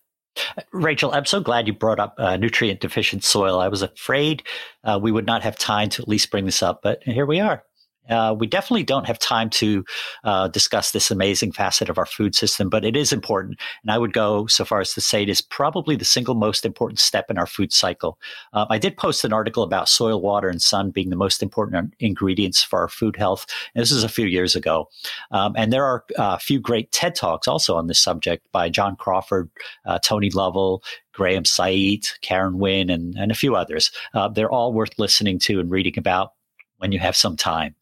Rachel, 0.73 1.13
I'm 1.13 1.27
so 1.27 1.41
glad 1.41 1.69
you 1.69 1.73
brought 1.73 2.01
up 2.01 2.15
uh, 2.19 2.37
nutrient 2.37 2.81
deficient 2.81 3.23
soil. 3.23 3.61
I 3.61 3.69
was 3.69 3.83
afraid 3.83 4.43
uh, 4.83 4.99
we 5.01 5.13
would 5.13 5.27
not 5.27 5.43
have 5.43 5.57
time 5.57 5.89
to 5.91 6.03
at 6.03 6.09
least 6.09 6.31
bring 6.31 6.47
this 6.47 6.63
up, 6.63 6.81
but 6.83 7.03
here 7.05 7.27
we 7.27 7.39
are. 7.39 7.63
Uh, 8.11 8.35
we 8.39 8.47
definitely 8.47 8.83
don't 8.83 9.07
have 9.07 9.19
time 9.19 9.49
to 9.49 9.85
uh, 10.25 10.49
discuss 10.49 10.91
this 10.93 11.11
amazing 11.11 11.53
facet 11.53 11.89
of 11.89 11.99
our 11.99 12.07
food 12.07 12.35
system, 12.35 12.69
but 12.69 12.85
it 12.85 12.97
is 12.97 13.13
important. 13.13 13.59
And 13.83 13.91
I 13.91 13.99
would 13.99 14.13
go 14.13 14.47
so 14.47 14.65
far 14.65 14.81
as 14.81 14.93
to 14.95 15.01
say 15.01 15.23
it 15.23 15.29
is 15.29 15.41
probably 15.41 15.97
the 15.97 16.05
single 16.05 16.35
most 16.35 16.65
important 16.65 16.99
step 16.99 17.31
in 17.31 17.39
our 17.39 17.47
food 17.47 17.73
cycle. 17.73 18.19
Uh, 18.53 18.67
I 18.69 18.79
did 18.79 18.97
post 18.97 19.25
an 19.25 19.33
article 19.33 19.63
about 19.63 19.89
soil, 19.89 20.21
water, 20.21 20.49
and 20.49 20.61
sun 20.61 20.91
being 20.91 21.11
the 21.11 21.17
most 21.17 21.43
important 21.43 21.95
ingredients 22.01 22.63
for 22.63 22.81
our 22.81 22.89
food 22.89 23.17
health. 23.17 23.47
And 23.75 23.83
this 23.83 23.93
is 23.93 24.05
a 24.05 24.09
few 24.09 24.27
years 24.27 24.57
ago. 24.57 24.89
Um, 25.31 25.55
and 25.57 25.73
there 25.73 25.85
are 25.85 26.05
uh, 26.19 26.37
a 26.37 26.39
few 26.39 26.61
great 26.61 26.91
TED 26.93 27.15
Talks 27.15 27.49
also 27.49 27.77
on 27.77 27.87
this 27.87 28.01
subject 28.01 28.47
by 28.53 28.69
John 28.69 28.97
Crawford, 28.97 29.51
uh, 29.87 29.99
Tony 30.01 30.31
Lovell, 30.31 30.83
Graham 31.13 31.45
Sait, 31.45 32.19
Karen 32.23 32.59
Wynn, 32.59 32.91
and, 32.91 33.17
and 33.17 33.31
a 33.31 33.35
few 33.35 33.57
others. 33.57 33.91
Uh, 34.15 34.29
they're 34.29 34.51
all 34.51 34.73
worth 34.73 34.99
listening 34.99 35.39
to 35.41 35.61
and 35.61 35.71
reading 35.71 35.95
about 35.97 36.33
when 36.79 36.93
you 36.93 36.99
have 36.99 37.17
some 37.17 37.37
time. 37.37 37.75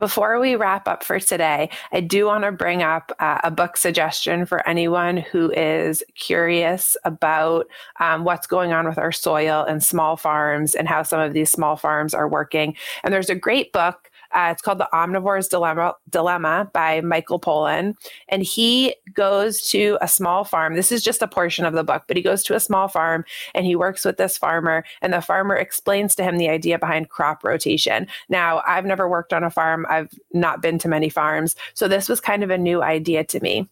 Before 0.00 0.40
we 0.40 0.56
wrap 0.56 0.88
up 0.88 1.04
for 1.04 1.20
today, 1.20 1.70
I 1.92 2.00
do 2.00 2.26
want 2.26 2.42
to 2.42 2.50
bring 2.50 2.82
up 2.82 3.12
uh, 3.20 3.38
a 3.44 3.50
book 3.50 3.76
suggestion 3.76 4.44
for 4.44 4.66
anyone 4.68 5.18
who 5.18 5.52
is 5.52 6.02
curious 6.16 6.96
about 7.04 7.66
um, 8.00 8.24
what's 8.24 8.48
going 8.48 8.72
on 8.72 8.88
with 8.88 8.98
our 8.98 9.12
soil 9.12 9.64
and 9.64 9.82
small 9.82 10.16
farms 10.16 10.74
and 10.74 10.88
how 10.88 11.04
some 11.04 11.20
of 11.20 11.32
these 11.32 11.50
small 11.50 11.76
farms 11.76 12.12
are 12.12 12.28
working. 12.28 12.76
And 13.04 13.14
there's 13.14 13.30
a 13.30 13.36
great 13.36 13.72
book 13.72 14.10
uh, 14.34 14.48
it's 14.50 14.62
called 14.62 14.78
The 14.78 14.88
Omnivore's 14.92 15.48
Dilemma, 15.48 15.94
Dilemma 16.10 16.70
by 16.72 17.00
Michael 17.00 17.40
Pollan. 17.40 17.94
And 18.28 18.42
he 18.42 18.94
goes 19.14 19.68
to 19.70 19.96
a 20.00 20.08
small 20.08 20.44
farm. 20.44 20.74
This 20.74 20.90
is 20.90 21.02
just 21.02 21.22
a 21.22 21.28
portion 21.28 21.64
of 21.64 21.74
the 21.74 21.84
book, 21.84 22.04
but 22.08 22.16
he 22.16 22.22
goes 22.22 22.42
to 22.44 22.54
a 22.54 22.60
small 22.60 22.88
farm 22.88 23.24
and 23.54 23.64
he 23.64 23.76
works 23.76 24.04
with 24.04 24.16
this 24.16 24.36
farmer. 24.36 24.84
And 25.00 25.12
the 25.12 25.20
farmer 25.20 25.54
explains 25.54 26.14
to 26.16 26.24
him 26.24 26.36
the 26.36 26.48
idea 26.48 26.78
behind 26.78 27.10
crop 27.10 27.44
rotation. 27.44 28.06
Now, 28.28 28.62
I've 28.66 28.86
never 28.86 29.08
worked 29.08 29.32
on 29.32 29.44
a 29.44 29.50
farm, 29.50 29.86
I've 29.88 30.12
not 30.32 30.60
been 30.60 30.78
to 30.80 30.88
many 30.88 31.08
farms. 31.08 31.54
So 31.74 31.86
this 31.86 32.08
was 32.08 32.20
kind 32.20 32.42
of 32.42 32.50
a 32.50 32.58
new 32.58 32.82
idea 32.82 33.24
to 33.24 33.40
me. 33.40 33.68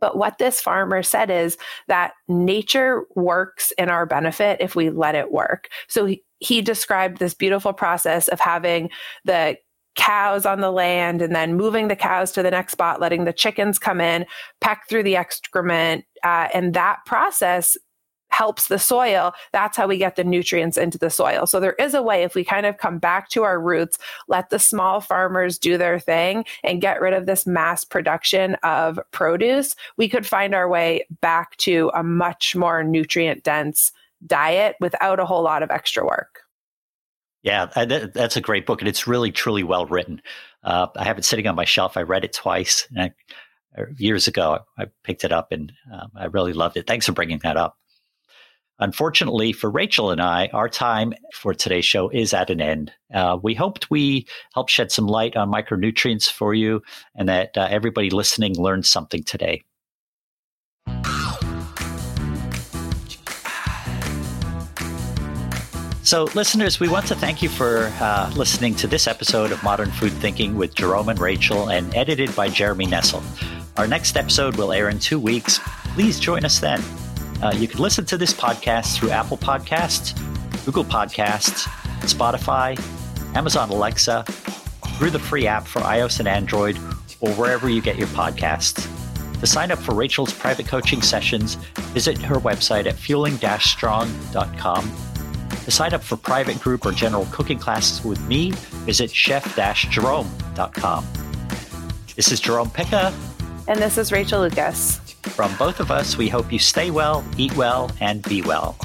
But 0.00 0.16
what 0.16 0.38
this 0.38 0.60
farmer 0.60 1.02
said 1.02 1.30
is 1.30 1.58
that 1.86 2.12
nature 2.26 3.04
works 3.14 3.70
in 3.72 3.90
our 3.90 4.06
benefit 4.06 4.60
if 4.60 4.74
we 4.74 4.90
let 4.90 5.14
it 5.14 5.30
work. 5.30 5.68
So 5.88 6.06
he, 6.06 6.24
he 6.38 6.62
described 6.62 7.18
this 7.18 7.34
beautiful 7.34 7.74
process 7.74 8.28
of 8.28 8.40
having 8.40 8.90
the 9.24 9.58
cows 10.00 10.46
on 10.46 10.60
the 10.60 10.70
land 10.70 11.20
and 11.20 11.34
then 11.34 11.54
moving 11.54 11.88
the 11.88 11.94
cows 11.94 12.32
to 12.32 12.42
the 12.42 12.50
next 12.50 12.72
spot, 12.72 13.02
letting 13.02 13.24
the 13.26 13.34
chickens 13.34 13.78
come 13.78 14.00
in, 14.00 14.24
peck 14.62 14.88
through 14.88 15.02
the 15.02 15.14
excrement. 15.14 16.06
Uh, 16.24 16.48
and 16.54 16.72
that 16.72 17.04
process 17.04 17.76
helps 18.30 18.68
the 18.68 18.78
soil. 18.78 19.32
That's 19.52 19.76
how 19.76 19.86
we 19.86 19.98
get 19.98 20.16
the 20.16 20.24
nutrients 20.24 20.78
into 20.78 20.96
the 20.96 21.10
soil. 21.10 21.46
So 21.46 21.60
there 21.60 21.74
is 21.74 21.92
a 21.92 22.02
way 22.02 22.22
if 22.22 22.34
we 22.34 22.44
kind 22.44 22.64
of 22.64 22.78
come 22.78 22.98
back 22.98 23.28
to 23.30 23.42
our 23.42 23.60
roots, 23.60 23.98
let 24.26 24.48
the 24.48 24.58
small 24.58 25.02
farmers 25.02 25.58
do 25.58 25.76
their 25.76 26.00
thing 26.00 26.46
and 26.64 26.80
get 26.80 27.02
rid 27.02 27.12
of 27.12 27.26
this 27.26 27.46
mass 27.46 27.84
production 27.84 28.54
of 28.62 28.98
produce, 29.10 29.76
we 29.98 30.08
could 30.08 30.26
find 30.26 30.54
our 30.54 30.68
way 30.68 31.04
back 31.20 31.56
to 31.58 31.90
a 31.94 32.02
much 32.02 32.56
more 32.56 32.82
nutrient 32.82 33.42
dense 33.42 33.92
diet 34.26 34.76
without 34.80 35.20
a 35.20 35.26
whole 35.26 35.42
lot 35.42 35.62
of 35.62 35.70
extra 35.70 36.06
work. 36.06 36.39
Yeah, 37.42 37.66
that's 37.66 38.36
a 38.36 38.40
great 38.40 38.66
book, 38.66 38.82
and 38.82 38.88
it's 38.88 39.06
really 39.06 39.32
truly 39.32 39.62
well 39.62 39.86
written. 39.86 40.20
Uh, 40.62 40.88
I 40.96 41.04
have 41.04 41.18
it 41.18 41.24
sitting 41.24 41.46
on 41.46 41.54
my 41.54 41.64
shelf. 41.64 41.96
I 41.96 42.02
read 42.02 42.24
it 42.24 42.34
twice 42.34 42.86
I, 42.98 43.12
uh, 43.78 43.84
years 43.96 44.28
ago. 44.28 44.58
I 44.78 44.86
picked 45.04 45.24
it 45.24 45.32
up, 45.32 45.50
and 45.50 45.72
um, 45.90 46.10
I 46.14 46.26
really 46.26 46.52
loved 46.52 46.76
it. 46.76 46.86
Thanks 46.86 47.06
for 47.06 47.12
bringing 47.12 47.38
that 47.38 47.56
up. 47.56 47.78
Unfortunately 48.80 49.52
for 49.52 49.70
Rachel 49.70 50.10
and 50.10 50.22
I, 50.22 50.48
our 50.54 50.68
time 50.68 51.12
for 51.34 51.52
today's 51.52 51.84
show 51.84 52.08
is 52.08 52.32
at 52.32 52.48
an 52.48 52.62
end. 52.62 52.90
Uh, 53.12 53.38
we 53.40 53.54
hoped 53.54 53.90
we 53.90 54.26
helped 54.54 54.70
shed 54.70 54.90
some 54.90 55.06
light 55.06 55.36
on 55.36 55.52
micronutrients 55.52 56.30
for 56.30 56.54
you 56.54 56.82
and 57.14 57.28
that 57.28 57.56
uh, 57.58 57.68
everybody 57.70 58.08
listening 58.08 58.56
learned 58.56 58.86
something 58.86 59.22
today. 59.22 59.62
So, 66.10 66.24
listeners, 66.34 66.80
we 66.80 66.88
want 66.88 67.06
to 67.06 67.14
thank 67.14 67.40
you 67.40 67.48
for 67.48 67.84
uh, 68.00 68.32
listening 68.34 68.74
to 68.74 68.88
this 68.88 69.06
episode 69.06 69.52
of 69.52 69.62
Modern 69.62 69.92
Food 69.92 70.10
Thinking 70.14 70.56
with 70.56 70.74
Jerome 70.74 71.08
and 71.08 71.20
Rachel 71.20 71.70
and 71.70 71.94
edited 71.94 72.34
by 72.34 72.48
Jeremy 72.48 72.86
Nessel. 72.86 73.22
Our 73.78 73.86
next 73.86 74.16
episode 74.16 74.56
will 74.56 74.72
air 74.72 74.88
in 74.88 74.98
two 74.98 75.20
weeks. 75.20 75.60
Please 75.94 76.18
join 76.18 76.44
us 76.44 76.58
then. 76.58 76.82
Uh, 77.40 77.52
you 77.54 77.68
can 77.68 77.78
listen 77.78 78.04
to 78.06 78.18
this 78.18 78.34
podcast 78.34 78.96
through 78.96 79.10
Apple 79.10 79.36
Podcasts, 79.36 80.18
Google 80.64 80.84
Podcasts, 80.84 81.68
Spotify, 82.00 82.76
Amazon 83.36 83.70
Alexa, 83.70 84.24
through 84.98 85.10
the 85.10 85.20
free 85.20 85.46
app 85.46 85.64
for 85.64 85.78
iOS 85.82 86.18
and 86.18 86.26
Android, 86.26 86.76
or 87.20 87.30
wherever 87.34 87.68
you 87.68 87.80
get 87.80 87.96
your 87.96 88.08
podcasts. 88.08 88.84
To 89.38 89.46
sign 89.46 89.70
up 89.70 89.78
for 89.78 89.94
Rachel's 89.94 90.32
private 90.32 90.66
coaching 90.66 91.02
sessions, 91.02 91.54
visit 91.94 92.18
her 92.18 92.40
website 92.40 92.86
at 92.86 92.96
fueling-strong.com. 92.96 95.09
To 95.70 95.76
sign 95.76 95.94
up 95.94 96.02
for 96.02 96.16
private 96.16 96.58
group 96.58 96.84
or 96.84 96.90
general 96.90 97.28
cooking 97.30 97.60
classes 97.60 98.04
with 98.04 98.20
me, 98.26 98.50
visit 98.86 99.08
chef-jerome.com. 99.08 101.06
This 102.16 102.32
is 102.32 102.40
Jerome 102.40 102.70
Pica. 102.70 103.14
And 103.68 103.78
this 103.78 103.96
is 103.96 104.10
Rachel 104.10 104.40
Lucas. 104.40 104.96
From 105.22 105.54
both 105.58 105.78
of 105.78 105.92
us, 105.92 106.18
we 106.18 106.28
hope 106.28 106.52
you 106.52 106.58
stay 106.58 106.90
well, 106.90 107.24
eat 107.36 107.56
well, 107.56 107.88
and 108.00 108.20
be 108.24 108.42
well. 108.42 108.76